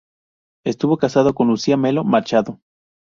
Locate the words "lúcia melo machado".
1.49-2.59